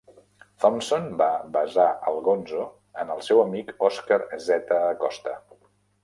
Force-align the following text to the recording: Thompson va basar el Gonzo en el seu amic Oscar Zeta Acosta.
Thompson 0.61 1.03
va 1.17 1.25
basar 1.57 1.83
el 2.11 2.15
Gonzo 2.27 2.63
en 3.03 3.11
el 3.15 3.21
seu 3.27 3.41
amic 3.43 3.69
Oscar 3.89 4.19
Zeta 4.47 4.79
Acosta. 4.95 5.35